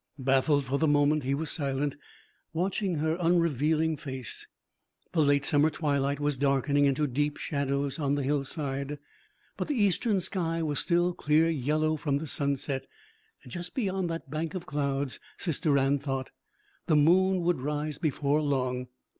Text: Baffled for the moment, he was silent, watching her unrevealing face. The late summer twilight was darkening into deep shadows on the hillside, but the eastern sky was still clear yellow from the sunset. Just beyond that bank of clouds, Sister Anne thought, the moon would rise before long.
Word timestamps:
Baffled 0.17 0.65
for 0.65 0.79
the 0.79 0.87
moment, 0.87 1.21
he 1.25 1.35
was 1.35 1.51
silent, 1.51 1.95
watching 2.53 2.95
her 2.95 3.17
unrevealing 3.19 3.95
face. 3.97 4.47
The 5.11 5.21
late 5.21 5.45
summer 5.45 5.69
twilight 5.69 6.19
was 6.19 6.37
darkening 6.37 6.85
into 6.85 7.05
deep 7.05 7.37
shadows 7.37 7.99
on 7.99 8.15
the 8.15 8.23
hillside, 8.23 8.97
but 9.57 9.67
the 9.67 9.75
eastern 9.79 10.19
sky 10.19 10.63
was 10.63 10.79
still 10.79 11.13
clear 11.13 11.51
yellow 11.51 11.97
from 11.97 12.17
the 12.17 12.25
sunset. 12.25 12.87
Just 13.45 13.75
beyond 13.75 14.09
that 14.09 14.27
bank 14.31 14.55
of 14.55 14.65
clouds, 14.65 15.19
Sister 15.37 15.77
Anne 15.77 15.99
thought, 15.99 16.31
the 16.87 16.95
moon 16.95 17.41
would 17.41 17.61
rise 17.61 17.99
before 17.99 18.41
long. 18.41 18.87